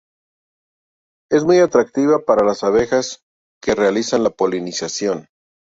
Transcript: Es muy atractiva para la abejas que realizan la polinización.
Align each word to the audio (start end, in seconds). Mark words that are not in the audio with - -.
Es 1.29 1.43
muy 1.43 1.59
atractiva 1.59 2.25
para 2.25 2.43
la 2.43 2.55
abejas 2.59 3.21
que 3.61 3.75
realizan 3.75 4.23
la 4.23 4.31
polinización. 4.31 5.27